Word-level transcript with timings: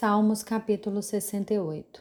Salmos 0.00 0.44
capítulo 0.44 1.02
68 1.02 2.00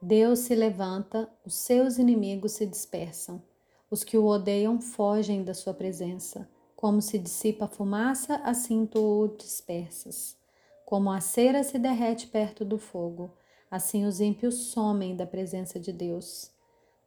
Deus 0.00 0.38
se 0.38 0.54
levanta, 0.54 1.28
os 1.44 1.56
seus 1.56 1.98
inimigos 1.98 2.52
se 2.52 2.64
dispersam. 2.64 3.42
Os 3.90 4.04
que 4.04 4.16
o 4.16 4.26
odeiam 4.26 4.80
fogem 4.80 5.42
da 5.42 5.52
sua 5.52 5.74
presença. 5.74 6.48
Como 6.76 7.02
se 7.02 7.18
dissipa 7.18 7.64
a 7.64 7.68
fumaça, 7.68 8.36
assim 8.44 8.86
tu 8.86 9.00
o 9.00 9.26
dispersas. 9.36 10.36
Como 10.84 11.10
a 11.10 11.20
cera 11.20 11.64
se 11.64 11.80
derrete 11.80 12.28
perto 12.28 12.64
do 12.64 12.78
fogo, 12.78 13.34
assim 13.68 14.06
os 14.06 14.20
ímpios 14.20 14.54
somem 14.54 15.16
da 15.16 15.26
presença 15.26 15.80
de 15.80 15.92
Deus. 15.92 16.52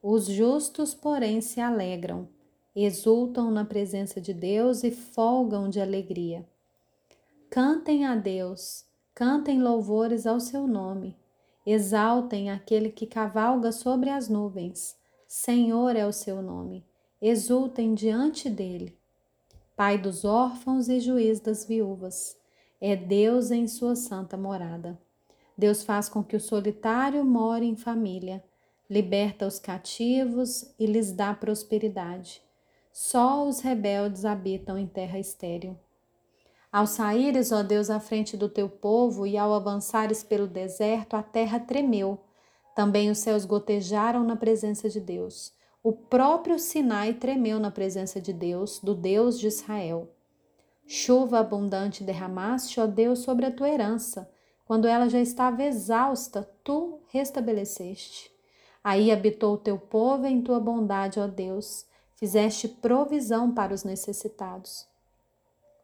Os 0.03 0.25
justos, 0.25 0.93
porém, 0.93 1.39
se 1.39 1.61
alegram, 1.61 2.27
exultam 2.75 3.49
na 3.49 3.63
presença 3.63 4.19
de 4.19 4.33
Deus 4.33 4.83
e 4.83 4.91
folgam 4.91 5.69
de 5.69 5.79
alegria. 5.79 6.45
Cantem 7.49 8.05
a 8.05 8.17
Deus 8.17 8.88
Cantem 9.19 9.61
louvores 9.61 10.25
ao 10.25 10.39
seu 10.39 10.65
nome. 10.65 11.13
Exaltem 11.65 12.49
aquele 12.49 12.89
que 12.89 13.05
cavalga 13.05 13.69
sobre 13.69 14.09
as 14.09 14.29
nuvens. 14.29 14.95
Senhor 15.27 15.93
é 15.97 16.07
o 16.07 16.13
seu 16.13 16.41
nome. 16.41 16.85
Exultem 17.21 17.93
diante 17.93 18.49
dele. 18.49 18.97
Pai 19.75 19.97
dos 19.97 20.23
órfãos 20.23 20.87
e 20.87 21.01
juiz 21.01 21.41
das 21.41 21.65
viúvas. 21.65 22.37
É 22.79 22.95
Deus 22.95 23.51
em 23.51 23.67
sua 23.67 23.93
santa 23.93 24.37
morada. 24.37 24.97
Deus 25.57 25.83
faz 25.83 26.07
com 26.07 26.23
que 26.23 26.37
o 26.37 26.39
solitário 26.39 27.25
more 27.25 27.65
em 27.65 27.75
família, 27.75 28.41
liberta 28.89 29.45
os 29.45 29.59
cativos 29.59 30.73
e 30.79 30.85
lhes 30.85 31.11
dá 31.11 31.33
prosperidade. 31.33 32.41
Só 32.93 33.45
os 33.45 33.59
rebeldes 33.59 34.23
habitam 34.23 34.77
em 34.77 34.87
terra 34.87 35.19
estéril. 35.19 35.77
Ao 36.71 36.85
saíres, 36.85 37.51
ó 37.51 37.63
Deus, 37.63 37.89
à 37.89 37.99
frente 37.99 38.37
do 38.37 38.47
teu 38.47 38.69
povo 38.69 39.25
e 39.25 39.35
ao 39.35 39.53
avançares 39.53 40.21
pelo 40.21 40.45
deserto, 40.45 41.15
a 41.15 41.23
terra 41.23 41.59
tremeu. 41.59 42.19
Também 42.75 43.09
os 43.09 43.17
céus 43.17 43.43
gotejaram 43.43 44.23
na 44.23 44.35
presença 44.35 44.87
de 44.87 44.99
Deus. 44.99 45.51
O 45.81 45.91
próprio 45.91 46.59
Sinai 46.59 47.13
tremeu 47.13 47.59
na 47.59 47.71
presença 47.71 48.21
de 48.21 48.31
Deus, 48.31 48.79
do 48.79 48.93
Deus 48.93 49.39
de 49.39 49.47
Israel. 49.47 50.09
Chuva 50.85 51.39
abundante 51.39 52.03
derramaste, 52.03 52.79
ó 52.79 52.85
Deus, 52.85 53.19
sobre 53.19 53.47
a 53.47 53.51
tua 53.51 53.69
herança. 53.69 54.29
Quando 54.63 54.87
ela 54.87 55.09
já 55.09 55.19
estava 55.19 55.63
exausta, 55.63 56.47
tu 56.63 56.99
restabeleceste. 57.07 58.31
Aí 58.83 59.11
habitou 59.11 59.55
o 59.55 59.57
teu 59.57 59.79
povo 59.79 60.27
em 60.27 60.43
tua 60.43 60.59
bondade, 60.59 61.19
ó 61.19 61.25
Deus. 61.25 61.87
Fizeste 62.15 62.67
provisão 62.67 63.51
para 63.51 63.73
os 63.73 63.83
necessitados. 63.83 64.87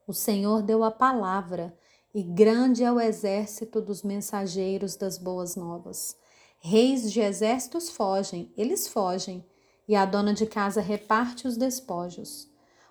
O 0.08 0.14
Senhor 0.14 0.62
deu 0.62 0.84
a 0.84 0.92
palavra, 0.92 1.76
e 2.14 2.22
grande 2.22 2.84
é 2.84 2.92
o 2.92 3.00
exército 3.00 3.82
dos 3.82 4.04
mensageiros 4.04 4.96
das 4.96 5.18
boas 5.18 5.56
novas. 5.56 6.16
Reis 6.60 7.12
de 7.12 7.22
exércitos 7.22 7.90
fogem, 7.90 8.54
eles 8.56 8.88
fogem, 8.88 9.44
e 9.88 9.96
a 9.96 10.06
dona 10.06 10.34
de 10.34 10.46
casa 10.46 10.80
reparte 10.80 11.48
os 11.48 11.58
despojos. 11.58 12.48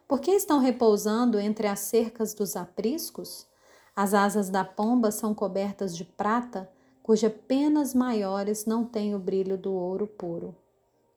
Por 0.09 0.21
que 0.21 0.33
estão 0.33 0.59
repousando 0.59 1.39
entre 1.39 1.67
as 1.67 1.81
cercas 1.81 2.35
dos 2.35 2.57
apriscos? 2.57 3.47
As 3.95 4.13
asas 4.13 4.51
da 4.51 4.65
pomba 4.65 5.11
são 5.11 5.33
cobertas 5.33 5.97
de 5.97 6.05
prata, 6.05 6.69
cuja 7.03 7.31
penas 7.31 7.95
maiores 7.95 8.67
não 8.67 8.85
têm 8.85 9.15
o 9.15 9.19
brilho 9.19 9.57
do 9.57 9.73
ouro 9.73 10.07
puro. 10.07 10.55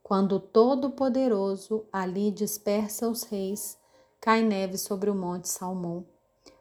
Quando 0.03 0.33
o 0.33 0.39
Todo-Poderoso 0.39 1.85
ali 1.91 2.31
dispersa 2.31 3.09
os 3.09 3.23
reis, 3.23 3.77
cai 4.19 4.41
neve 4.41 4.77
sobre 4.77 5.09
o 5.09 5.15
monte 5.15 5.47
Salmão. 5.47 6.05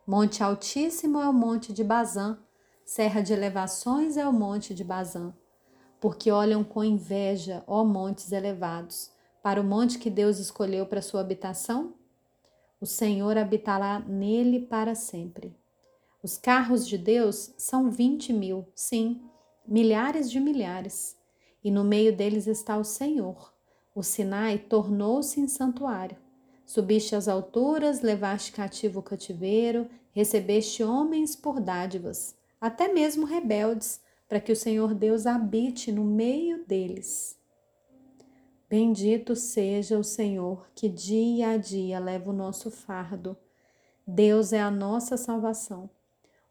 Monte 0.06 0.42
Altíssimo 0.42 1.20
é 1.20 1.28
o 1.28 1.32
monte 1.32 1.72
de 1.72 1.82
Bazã, 1.82 2.38
serra 2.84 3.20
de 3.20 3.32
elevações 3.32 4.16
é 4.16 4.26
o 4.26 4.32
monte 4.32 4.74
de 4.74 4.84
Bazã. 4.84 5.34
Porque 6.00 6.30
olham 6.30 6.62
com 6.62 6.84
inveja, 6.84 7.64
ó 7.66 7.84
montes 7.84 8.30
elevados, 8.30 9.10
para 9.42 9.60
o 9.60 9.64
monte 9.64 9.98
que 9.98 10.10
Deus 10.10 10.38
escolheu 10.38 10.86
para 10.86 11.02
sua 11.02 11.20
habitação? 11.20 11.95
O 12.80 12.86
Senhor 12.86 13.39
habitará 13.39 14.00
nele 14.00 14.61
para 14.61 14.95
sempre. 14.95 15.56
Os 16.22 16.36
carros 16.36 16.86
de 16.86 16.98
Deus 16.98 17.55
são 17.56 17.90
vinte 17.90 18.33
mil, 18.33 18.66
sim, 18.74 19.22
milhares 19.66 20.30
de 20.30 20.39
milhares, 20.39 21.16
e 21.64 21.70
no 21.70 21.83
meio 21.83 22.14
deles 22.14 22.46
está 22.46 22.77
o 22.77 22.84
Senhor. 22.84 23.52
O 23.95 24.02
Sinai 24.02 24.58
tornou-se 24.58 25.40
em 25.40 25.48
santuário. 25.48 26.26
Subiste 26.66 27.14
às 27.14 27.28
alturas, 27.28 28.00
levaste 28.00 28.50
cativo 28.50 28.98
o 28.98 29.02
cativeiro, 29.02 29.88
recebeste 30.10 30.82
homens 30.82 31.36
por 31.36 31.60
dádivas, 31.60 32.34
até 32.60 32.92
mesmo 32.92 33.24
rebeldes, 33.24 34.00
para 34.28 34.40
que 34.40 34.50
o 34.50 34.56
Senhor 34.56 34.92
Deus 34.92 35.27
habite 35.27 35.92
no 35.92 36.02
meio 36.02 36.66
deles. 36.66 37.38
Bendito 38.68 39.36
seja 39.36 39.96
o 39.96 40.02
Senhor 40.02 40.68
que 40.74 40.88
dia 40.88 41.50
a 41.50 41.56
dia 41.56 42.00
leva 42.00 42.30
o 42.30 42.34
nosso 42.34 42.68
fardo. 42.68 43.36
Deus 44.04 44.52
é 44.52 44.60
a 44.60 44.70
nossa 44.70 45.16
salvação. 45.16 45.88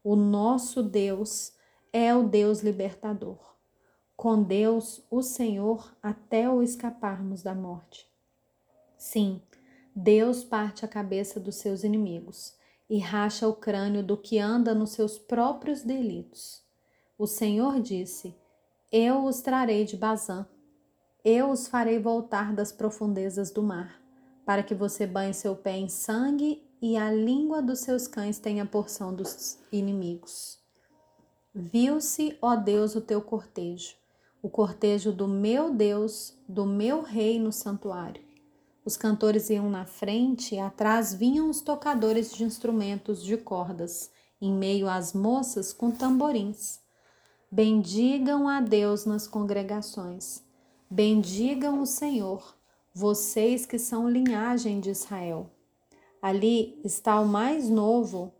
O 0.02 0.16
nosso 0.16 0.82
Deus 0.82 1.52
é 1.92 2.14
o 2.14 2.22
Deus 2.22 2.62
libertador. 2.62 3.54
Com 4.16 4.42
Deus, 4.42 5.04
o 5.10 5.20
Senhor, 5.20 5.94
até 6.02 6.48
o 6.48 6.62
escaparmos 6.62 7.42
da 7.42 7.54
morte. 7.54 8.08
Sim, 8.96 9.42
Deus 9.98 10.44
parte 10.44 10.84
a 10.84 10.88
cabeça 10.88 11.40
dos 11.40 11.54
seus 11.54 11.82
inimigos 11.82 12.54
e 12.86 12.98
racha 12.98 13.48
o 13.48 13.54
crânio 13.54 14.02
do 14.02 14.14
que 14.14 14.38
anda 14.38 14.74
nos 14.74 14.90
seus 14.90 15.18
próprios 15.18 15.80
delitos. 15.80 16.62
O 17.16 17.26
Senhor 17.26 17.80
disse: 17.80 18.36
Eu 18.92 19.24
os 19.24 19.40
trarei 19.40 19.86
de 19.86 19.96
Bazã, 19.96 20.46
eu 21.24 21.48
os 21.48 21.66
farei 21.66 21.98
voltar 21.98 22.52
das 22.52 22.70
profundezas 22.70 23.50
do 23.50 23.62
mar, 23.62 23.98
para 24.44 24.62
que 24.62 24.74
você 24.74 25.06
banhe 25.06 25.32
seu 25.32 25.56
pé 25.56 25.78
em 25.78 25.88
sangue 25.88 26.62
e 26.82 26.98
a 26.98 27.10
língua 27.10 27.62
dos 27.62 27.78
seus 27.78 28.06
cães 28.06 28.38
tenha 28.38 28.66
porção 28.66 29.14
dos 29.14 29.58
inimigos. 29.72 30.58
Viu-se, 31.54 32.36
ó 32.42 32.54
Deus, 32.54 32.94
o 32.94 33.00
teu 33.00 33.22
cortejo, 33.22 33.96
o 34.42 34.50
cortejo 34.50 35.10
do 35.10 35.26
meu 35.26 35.72
Deus, 35.72 36.38
do 36.46 36.66
meu 36.66 37.00
rei 37.00 37.40
no 37.40 37.50
santuário. 37.50 38.25
Os 38.86 38.96
cantores 38.96 39.50
iam 39.50 39.68
na 39.68 39.84
frente 39.84 40.54
e 40.54 40.60
atrás 40.60 41.12
vinham 41.12 41.50
os 41.50 41.60
tocadores 41.60 42.32
de 42.32 42.44
instrumentos 42.44 43.20
de 43.20 43.36
cordas, 43.36 44.12
em 44.40 44.52
meio 44.52 44.88
às 44.88 45.12
moças 45.12 45.72
com 45.72 45.90
tamborins. 45.90 46.78
Bendigam 47.50 48.48
a 48.48 48.60
Deus 48.60 49.04
nas 49.04 49.26
congregações. 49.26 50.40
Bendigam 50.88 51.80
o 51.80 51.86
Senhor, 51.86 52.56
vocês 52.94 53.66
que 53.66 53.76
são 53.76 54.08
linhagem 54.08 54.78
de 54.78 54.90
Israel. 54.90 55.50
Ali 56.22 56.80
está 56.84 57.18
o 57.18 57.26
mais 57.26 57.68
novo, 57.68 58.32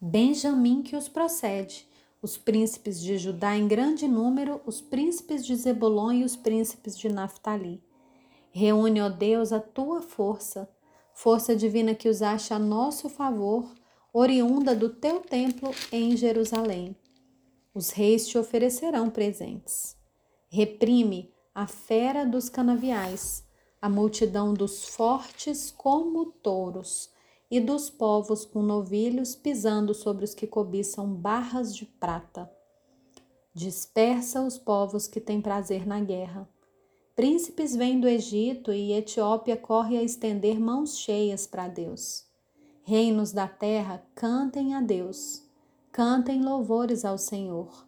Benjamim, 0.00 0.80
que 0.80 0.96
os 0.96 1.08
procede, 1.08 1.86
os 2.22 2.38
príncipes 2.38 2.98
de 3.02 3.18
Judá 3.18 3.54
em 3.54 3.68
grande 3.68 4.08
número, 4.08 4.62
os 4.64 4.80
príncipes 4.80 5.44
de 5.44 5.54
Zebulon 5.56 6.12
e 6.12 6.24
os 6.24 6.36
príncipes 6.36 6.98
de 6.98 7.10
Naphtali. 7.10 7.86
Reúne, 8.58 9.00
ó 9.00 9.08
Deus, 9.08 9.52
a 9.52 9.60
tua 9.60 10.02
força, 10.02 10.68
força 11.14 11.54
divina 11.54 11.94
que 11.94 12.08
usaste 12.08 12.52
a 12.52 12.58
nosso 12.58 13.08
favor, 13.08 13.72
oriunda 14.12 14.74
do 14.74 14.88
teu 14.88 15.20
templo 15.20 15.70
em 15.92 16.16
Jerusalém. 16.16 16.96
Os 17.72 17.90
reis 17.90 18.26
te 18.26 18.36
oferecerão 18.36 19.10
presentes. 19.10 19.96
Reprime 20.48 21.32
a 21.54 21.68
fera 21.68 22.26
dos 22.26 22.48
canaviais, 22.48 23.44
a 23.80 23.88
multidão 23.88 24.52
dos 24.52 24.86
fortes 24.86 25.70
como 25.70 26.26
touros, 26.26 27.10
e 27.48 27.60
dos 27.60 27.88
povos 27.88 28.44
com 28.44 28.60
novilhos 28.60 29.36
pisando 29.36 29.94
sobre 29.94 30.24
os 30.24 30.34
que 30.34 30.48
cobiçam 30.48 31.14
barras 31.14 31.72
de 31.72 31.86
prata. 31.86 32.50
Dispersa 33.54 34.42
os 34.42 34.58
povos 34.58 35.06
que 35.06 35.20
têm 35.20 35.40
prazer 35.40 35.86
na 35.86 36.00
guerra 36.00 36.48
Príncipes 37.18 37.74
vêm 37.74 37.98
do 37.98 38.06
Egito 38.06 38.72
e 38.72 38.92
Etiópia 38.92 39.56
corre 39.56 39.98
a 39.98 40.02
estender 40.04 40.60
mãos 40.60 40.96
cheias 40.96 41.48
para 41.48 41.66
Deus. 41.66 42.24
Reinos 42.84 43.32
da 43.32 43.48
terra, 43.48 44.00
cantem 44.14 44.72
a 44.72 44.80
Deus. 44.80 45.42
Cantem 45.90 46.44
louvores 46.44 47.04
ao 47.04 47.18
Senhor, 47.18 47.84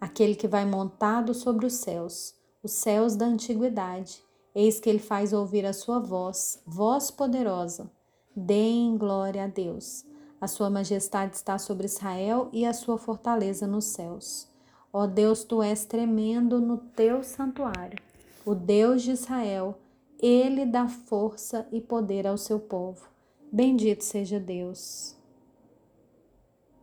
aquele 0.00 0.34
que 0.34 0.48
vai 0.48 0.66
montado 0.66 1.32
sobre 1.32 1.64
os 1.64 1.74
céus, 1.74 2.34
os 2.60 2.72
céus 2.72 3.14
da 3.14 3.24
antiguidade. 3.24 4.20
Eis 4.52 4.80
que 4.80 4.90
ele 4.90 4.98
faz 4.98 5.32
ouvir 5.32 5.64
a 5.64 5.72
sua 5.72 6.00
voz, 6.00 6.60
voz 6.66 7.08
poderosa. 7.08 7.88
Deem 8.34 8.98
glória 8.98 9.44
a 9.44 9.46
Deus. 9.46 10.04
A 10.40 10.48
sua 10.48 10.68
majestade 10.68 11.36
está 11.36 11.56
sobre 11.56 11.86
Israel 11.86 12.48
e 12.52 12.66
a 12.66 12.72
sua 12.72 12.98
fortaleza 12.98 13.64
nos 13.64 13.84
céus. 13.84 14.48
Ó 14.92 15.06
Deus, 15.06 15.44
tu 15.44 15.62
és 15.62 15.84
tremendo 15.84 16.60
no 16.60 16.78
teu 16.78 17.22
santuário 17.22 18.10
o 18.44 18.54
Deus 18.54 19.02
de 19.02 19.12
Israel, 19.12 19.78
ele 20.20 20.64
dá 20.64 20.88
força 20.88 21.66
e 21.72 21.80
poder 21.80 22.26
ao 22.26 22.36
seu 22.36 22.58
povo. 22.58 23.08
Bendito 23.50 24.02
seja 24.02 24.38
Deus. 24.40 25.16